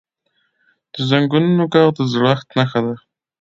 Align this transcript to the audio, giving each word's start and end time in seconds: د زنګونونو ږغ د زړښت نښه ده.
د 0.93 0.95
زنګونونو 1.09 1.63
ږغ 1.71 1.85
د 1.97 1.99
زړښت 2.11 2.47
نښه 2.57 2.79
ده. 2.85 2.95